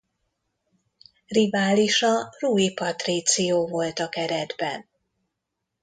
[1.27, 4.87] Riválisa Rui Patrício volt a keretben.